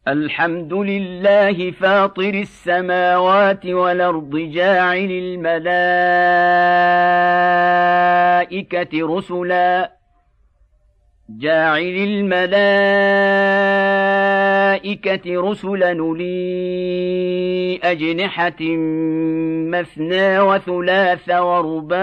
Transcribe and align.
الحمد 0.07 0.73
لله 0.73 1.71
فاطر 1.71 2.33
السماوات 2.33 3.65
والأرض 3.65 4.37
جاعل 4.37 5.11
الملائكة 5.11 5.57
رسلا. 9.17 9.96
جاعل 11.29 11.81
الملائكة 11.83 12.71
رسلا 15.41 15.93
لي 15.93 17.79
أجنحة 17.83 18.61
مثنى 19.71 20.39
وثلاث 20.39 21.29
ورباع 21.29 21.97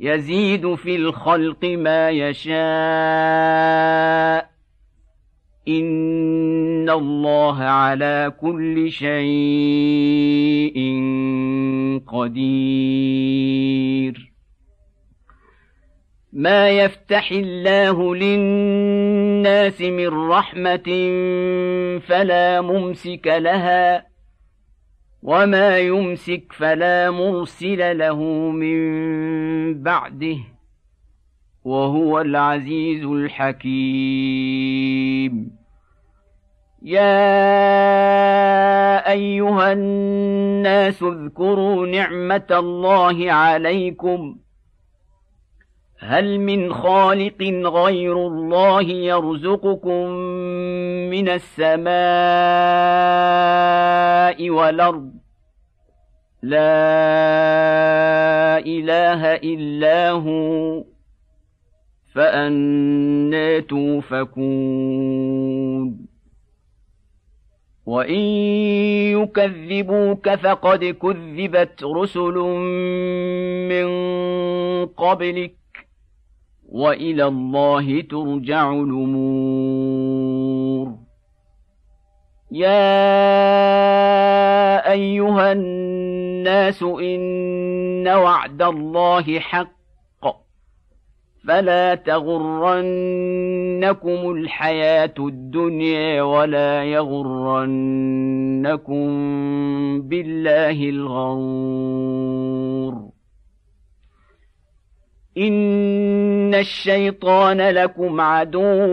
يزيد 0.00 0.74
في 0.74 0.96
الخلق 0.96 1.64
ما 1.64 2.10
يشاء. 2.10 2.56
إن 5.68 6.90
الله 6.90 7.62
على 7.62 8.32
كل 8.40 8.90
شيء 8.90 9.16
قدير. 12.06 13.46
ما 16.36 16.70
يفتح 16.70 17.30
الله 17.32 18.14
للناس 18.14 19.80
من 19.80 20.28
رحمة 20.28 20.88
فلا 22.06 22.60
ممسك 22.60 23.26
لها 23.26 24.06
وما 25.22 25.78
يمسك 25.78 26.52
فلا 26.52 27.10
مرسل 27.10 27.98
له 27.98 28.20
من 28.50 29.82
بعده 29.82 30.36
وهو 31.64 32.20
العزيز 32.20 33.04
الحكيم. 33.04 34.46
يا 36.82 37.12
أيها 39.12 39.72
الناس 39.72 41.02
اذكروا 41.02 41.86
نعمة 41.86 42.46
الله 42.50 43.32
عليكم 43.32 44.45
هل 45.98 46.40
من 46.40 46.72
خالق 46.72 47.42
غير 47.68 48.26
الله 48.26 48.82
يرزقكم 48.82 50.08
من 51.10 51.28
السماء 51.28 51.96
والأرض؟ 54.50 55.12
لا 56.42 56.58
إله 58.58 59.34
إلا 59.34 60.10
هو 60.10 60.84
فانى 62.14 63.60
توفكون. 63.60 65.16
وإن 67.86 68.20
يكذبوك 69.20 70.28
فقد 70.34 70.84
كذبت 70.84 71.84
رسل 71.84 72.34
من 73.68 73.86
قبلك. 74.86 75.65
وإلى 76.68 77.26
الله 77.26 78.00
ترجع 78.00 78.72
الأمور. 78.72 80.26
يا 82.52 82.76
أيها 84.92 85.52
الناس 85.52 86.82
إن 86.82 88.08
وعد 88.08 88.62
الله 88.62 89.38
حق. 89.38 89.76
فلا 91.48 91.94
تغرنكم 91.94 92.70
الحياة 94.30 95.14
الدنيا 95.18 96.22
ولا 96.22 96.84
يغرنكم 96.84 97.46
بالله 100.00 100.88
الغرور. 100.88 101.96
ان 105.38 106.54
الشيطان 106.54 107.60
لكم 107.60 108.20
عدو 108.20 108.86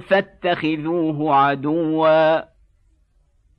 فاتخذوه 0.00 1.34
عدوا 1.34 2.42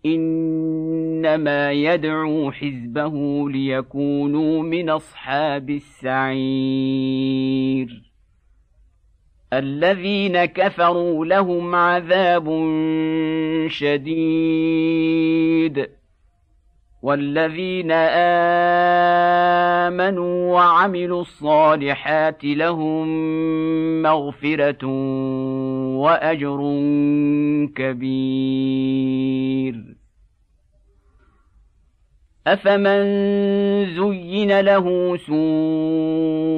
انما 0.05 1.71
يدعو 1.71 2.51
حزبه 2.51 3.49
ليكونوا 3.49 4.63
من 4.63 4.89
اصحاب 4.89 5.69
السعير 5.69 6.89
الذين 9.53 10.45
كفروا 10.45 11.25
لهم 11.25 11.75
عذاب 11.75 12.45
شديد 13.67 15.09
والذين 17.01 17.91
آمنوا 19.91 20.53
وعملوا 20.53 21.21
الصالحات 21.21 22.43
لهم 22.43 23.07
مغفرة 24.01 24.85
وأجر 25.95 26.59
كبير. 27.75 29.09
أفمن 32.47 33.05
زين 33.95 34.59
له 34.59 35.17
سوء 35.17 36.49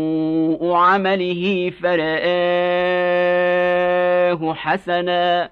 عمله 0.73 1.71
فرآه 1.81 3.21
حسنا 4.53 5.51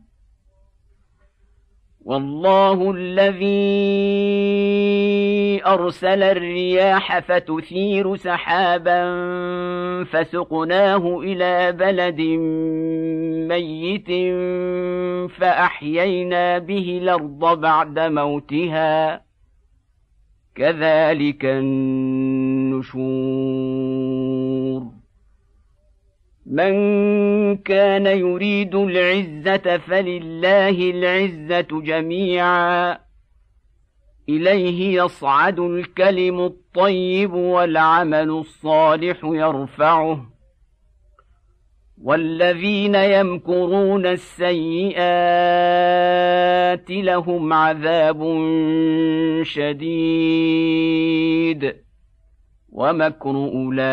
والله 2.05 2.91
الذي 2.91 3.61
أرسل 5.65 6.23
الرياح 6.23 7.19
فتثير 7.19 8.15
سحابا 8.15 9.03
فسقناه 10.03 11.19
إلى 11.19 11.71
بلد 11.71 12.21
ميت 13.49 14.07
فأحيينا 15.31 16.57
به 16.57 16.99
الأرض 17.01 17.59
بعد 17.59 17.99
موتها. 17.99 19.21
كذلك 20.55 21.45
النشور. 21.45 23.01
من 26.51 27.57
كان 27.57 28.05
يريد 28.05 28.75
العزة 28.75 29.77
فلله 29.77 30.69
العزة 30.69 31.81
جميعا. 31.81 32.97
إليه 34.29 35.03
يصعد 35.03 35.59
الكلم 35.59 36.39
الطيب 36.39 37.33
والعمل 37.33 38.29
الصالح 38.29 39.19
يرفعه. 39.23 40.25
والذين 42.03 42.95
يمكرون 42.95 44.05
السيئات 44.05 45.01
لهم 46.89 47.53
عذاب 47.53 48.21
شديد. 49.43 49.81
ومكر 52.71 53.29
أولئك 53.29 53.87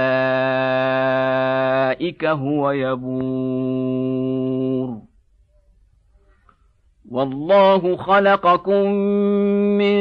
هو 2.25 2.70
يبور. 2.70 4.19
والله 7.10 7.96
خلقكم 7.96 8.92
من 9.78 9.96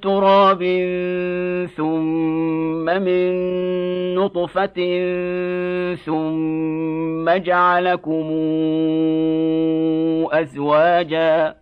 تراب 0.00 0.62
ثم 1.76 2.84
من 2.84 3.34
نطفة 4.14 4.78
ثم 5.94 7.30
جعلكم 7.30 8.30
أزواجا 10.32 11.61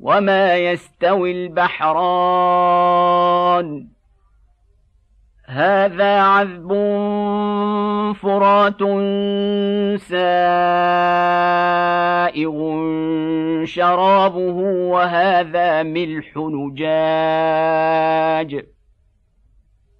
وما 0.00 0.56
يستوي 0.56 1.32
البحران 1.32 2.00
هذا 5.46 6.20
عذب 6.20 6.68
فرات 8.14 8.78
سائغ 10.00 10.20
شرابه 13.64 14.56
وهذا 14.92 15.82
ملح 15.82 16.36
نجاج 16.36 16.90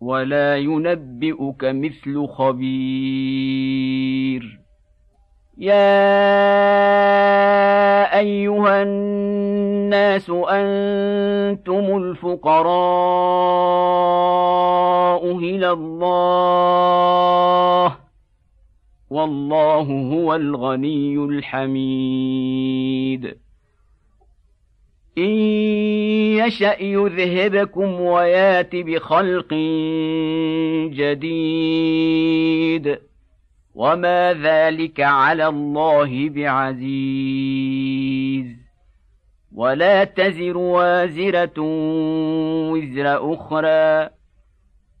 ولا 0.00 0.56
ينبئك 0.56 1.64
مثل 1.64 2.26
خبير. 2.26 3.86
يا 5.58 5.96
أيها 8.18 8.82
الناس 8.82 10.30
أنتم 10.30 11.96
الفقراء 11.96 12.66
إلى 15.38 15.70
الله 15.70 16.36
والله 19.10 20.12
هو 20.12 20.34
الغني 20.34 21.16
الحميد. 21.16 22.66
ان 25.18 25.30
يشا 26.36 26.82
يذهبكم 26.82 28.00
ويات 28.00 28.76
بخلق 28.76 29.54
جديد 30.94 32.98
وما 33.74 34.32
ذلك 34.32 35.00
على 35.00 35.46
الله 35.46 36.28
بعزيز 36.28 37.66
ولا 39.54 40.04
تزر 40.04 40.56
وازره 40.56 41.52
وزر 42.70 43.34
أخرى 43.34 44.15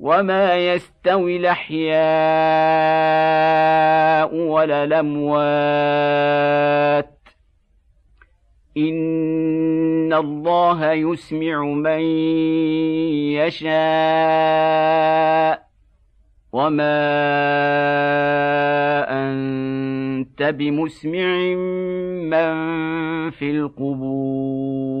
وما 0.00 0.56
يستوي 0.56 1.36
الاحياء 1.36 2.00
ولا 4.34 4.84
الاموات 4.84 6.30
ان 8.76 10.12
الله 10.12 10.92
يسمع 10.92 11.62
من 11.62 12.00
يشاء 13.36 13.70
وما 16.52 17.00
انت 19.08 20.42
بمسمع 20.42 21.54
من 22.32 22.50
في 23.30 23.50
القبور 23.50 25.00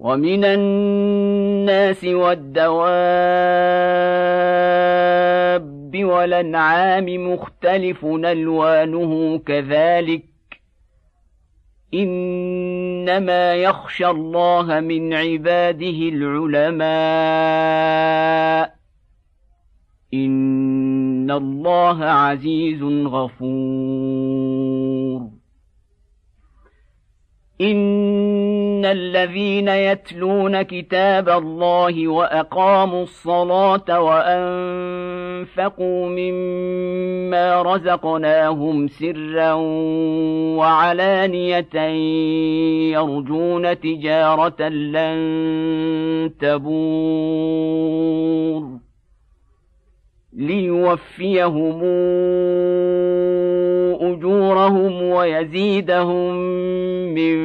ومن 0.00 0.44
الناس 0.44 2.04
والدواب 2.04 2.80
والأنعام 6.04 7.32
مختلف 7.32 8.04
ألوانه 8.04 9.38
كذلك 9.38 10.22
إنما 11.94 13.54
يخشى 13.54 14.06
الله 14.06 14.80
من 14.80 15.14
عباده 15.14 16.08
العلماء 16.12 16.90
إن 20.14 21.30
الله 21.30 22.04
عزيز 22.04 22.82
غفور 22.82 24.39
ان 27.60 28.84
الذين 28.84 29.68
يتلون 29.68 30.62
كتاب 30.62 31.28
الله 31.28 32.08
واقاموا 32.08 33.02
الصلاه 33.02 34.00
وانفقوا 34.00 35.46
مما 36.06 37.62
رزقناهم 37.62 38.88
سرا 38.88 39.52
وعلانيه 40.56 41.76
يرجون 42.92 43.80
تجاره 43.80 44.68
لن 44.68 45.20
تبور 46.40 47.90
ليوفيهم 50.32 51.82
أجورهم 54.00 55.02
ويزيدهم 55.02 56.34
من 57.14 57.38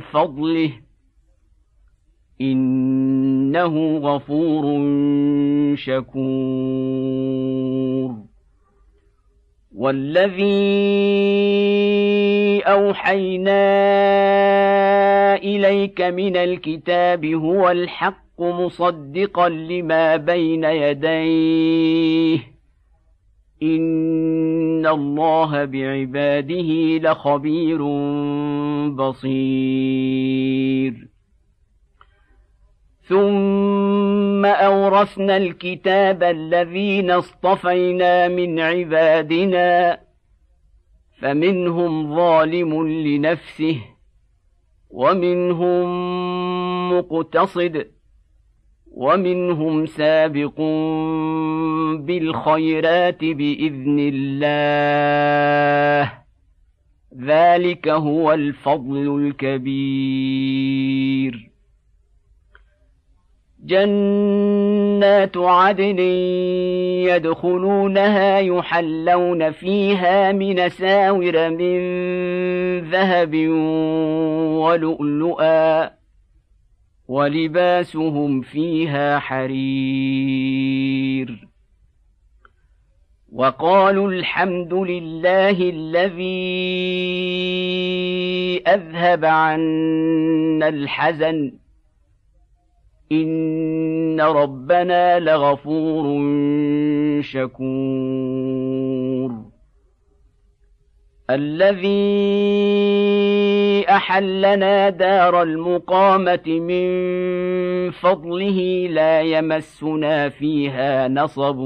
فضله. 0.00 0.70
إنه 2.40 3.98
غفور 3.98 4.86
شكور. 5.76 7.12
والذي 9.76 10.42
أوحينا 12.66 13.62
إليك 15.36 16.00
من 16.00 16.36
الكتاب 16.36 17.24
هو 17.24 17.70
الحق. 17.70 18.31
مصدقا 18.42 19.48
لما 19.48 20.16
بين 20.16 20.64
يديه 20.64 22.38
ان 23.62 24.86
الله 24.86 25.64
بعباده 25.64 26.98
لخبير 26.98 27.82
بصير. 28.88 30.42
ثم 33.02 34.44
اورثنا 34.46 35.36
الكتاب 35.36 36.22
الذين 36.22 37.10
اصطفينا 37.10 38.28
من 38.28 38.60
عبادنا 38.60 40.00
فمنهم 41.18 42.16
ظالم 42.16 42.88
لنفسه 42.88 43.78
ومنهم 44.90 45.88
مقتصد 46.98 47.86
ومنهم 48.94 49.86
سابق 49.86 50.60
بالخيرات 52.00 53.24
بإذن 53.24 54.10
الله. 54.14 56.12
ذلك 57.20 57.88
هو 57.88 58.32
الفضل 58.32 59.32
الكبير. 59.42 60.52
جنات 63.64 65.36
عدن 65.36 65.98
يدخلونها 67.08 68.38
يحلون 68.38 69.50
فيها 69.50 70.32
من 70.32 70.68
ساور 70.68 71.50
من 71.50 71.80
ذهب 72.90 73.34
ولؤلؤا. 74.58 76.01
ولباسهم 77.12 78.40
فيها 78.40 79.18
حرير. 79.18 80.68
وقالوا 83.32 84.10
الحمد 84.12 84.74
لله 84.74 85.70
الذي 85.70 86.32
أذهب 88.68 89.24
عنا 89.24 90.68
الحزن. 90.68 91.52
إن 93.12 94.20
ربنا 94.20 95.18
لغفور 95.18 96.22
شكور. 97.22 98.72
الذي 101.32 101.92
أحلنا 103.88 104.88
دار 104.88 105.42
المقامة 105.42 106.46
من 106.46 106.90
فضله 107.90 108.88
لا 108.90 109.20
يمسنا 109.20 110.28
فيها 110.28 111.08
نصب 111.08 111.58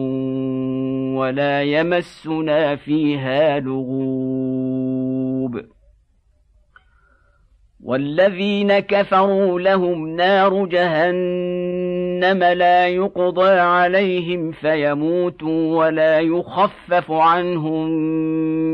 ولا 1.17 1.63
يمسنا 1.63 2.77
فيها 2.77 3.61
لغوب. 3.61 4.97
والذين 7.87 8.79
كفروا 8.79 9.61
لهم 9.61 10.09
نار 10.17 10.67
جهنم 10.67 12.45
لا 12.45 12.87
يقضى 12.87 13.51
عليهم 13.51 14.53
فيموتوا 14.53 15.77
ولا 15.77 16.21
يخفف 16.21 17.11
عنهم 17.11 17.89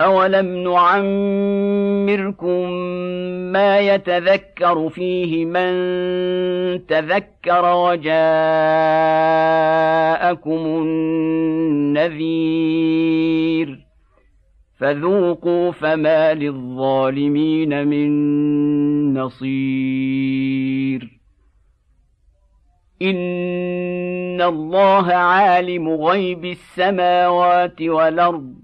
اولم 0.00 0.46
نعمركم 0.72 2.70
ما 3.52 3.78
يتذكر 3.78 4.88
فيه 4.88 5.44
من 5.44 5.72
تذكر 6.86 7.74
وجاءكم 7.74 8.12
النذير 12.06 13.84
فذوقوا 14.78 15.72
فما 15.72 16.34
للظالمين 16.34 17.88
من 17.88 19.14
نصير 19.14 20.64
ان 23.02 24.42
الله 24.42 25.12
عالم 25.12 25.88
غيب 25.88 26.44
السماوات 26.44 27.82
والارض 27.82 28.63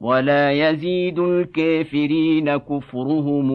ولا 0.00 0.52
يزيد 0.52 1.18
الكافرين 1.18 2.56
كفرهم 2.56 3.50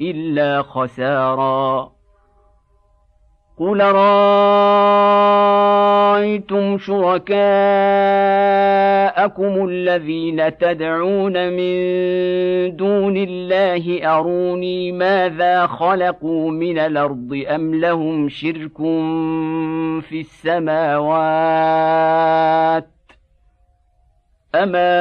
إلا 0.00 0.62
خسارا. 0.62 1.96
قل 3.58 3.80
رايتم 6.16 6.78
شركاءكم 6.78 7.36
الذين 9.68 10.58
تدعون 10.58 11.32
من 11.32 11.76
دون 12.76 13.16
الله 13.16 14.14
اروني 14.16 14.92
ماذا 14.92 15.66
خلقوا 15.66 16.50
من 16.50 16.78
الأرض 16.78 17.44
ام 17.48 17.74
لهم 17.74 18.28
شرك 18.28 18.76
في 20.02 20.20
السماوات 20.20 20.96
أما 24.62 24.96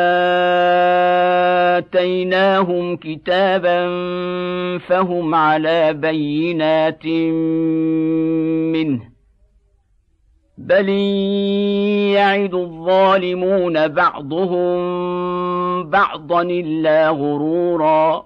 آتيناهم 1.78 2.98
كتابا 2.98 3.88
فهم 4.78 5.36
على 5.36 5.94
بينات 5.94 7.06
منه 8.76 9.02
بل 10.58 10.90
يعد 12.10 12.54
الظالمون 12.54 13.88
بعضهم 13.88 14.76
بعضا 15.90 16.42
إلا 16.42 17.10
غرورا 17.10 18.26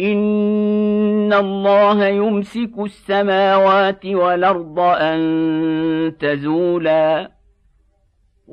إن 0.00 1.32
الله 1.32 2.06
يمسك 2.06 2.72
السماوات 2.78 4.06
والأرض 4.06 4.78
أن 4.78 6.12
تزولا 6.20 7.30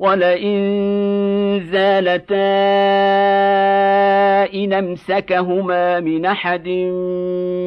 ولئن 0.00 1.60
زالتا 1.72 2.34
إن 4.54 4.72
أمسكهما 4.72 6.00
من 6.00 6.26
أحد 6.26 6.68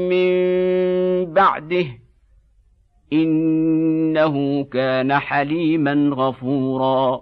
من 0.09 0.29
بعده 1.33 1.85
إنه 3.13 4.63
كان 4.63 5.13
حليما 5.13 6.11
غفورا 6.15 7.21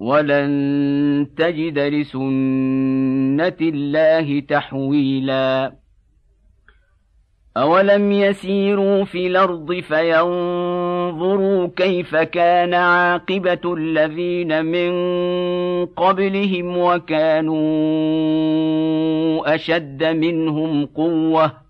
ولن 0.00 1.26
تجد 1.36 1.78
لسنة 1.78 3.56
الله 3.60 4.40
تحويلا. 4.40 5.72
أولم 7.56 8.12
يسيروا 8.12 9.04
في 9.04 9.26
الأرض 9.26 9.72
فينظروا 9.72 11.68
كيف 11.76 12.16
كان 12.16 12.74
عاقبة 12.74 13.74
الذين 13.74 14.64
من 14.64 14.90
قبلهم 15.86 16.78
وكانوا 16.78 17.60
أشد 19.54 20.04
منهم 20.04 20.86
قوة. 20.86 21.69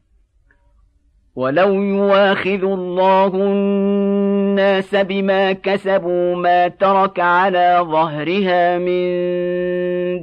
ولو 1.41 1.81
يواخذ 1.81 2.63
الله 2.63 3.27
الناس 3.35 4.95
بما 4.95 5.51
كسبوا 5.53 6.35
ما 6.35 6.67
ترك 6.67 7.19
على 7.19 7.77
ظهرها 7.81 8.77
من 8.77 9.07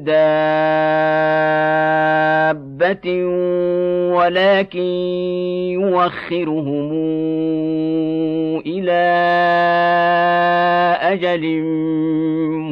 دابه 0.04 0.44
ولكن 4.14 4.80
يوخرهم 5.74 6.92
إلى 8.66 9.02
أجل 11.02 11.62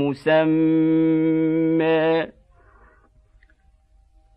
مسمى 0.01 1.57